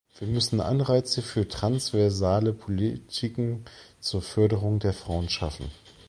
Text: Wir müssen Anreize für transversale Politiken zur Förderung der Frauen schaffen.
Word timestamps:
Wir 0.17 0.27
müssen 0.27 0.61
Anreize 0.61 1.21
für 1.21 1.47
transversale 1.47 2.53
Politiken 2.53 3.65
zur 3.99 4.23
Förderung 4.23 4.79
der 4.79 4.93
Frauen 4.93 5.29
schaffen. 5.29 5.69